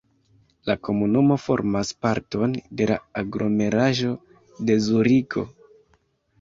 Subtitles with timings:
[0.69, 4.17] La komunumo formas parton de la aglomeraĵo
[4.67, 5.49] de Zuriko.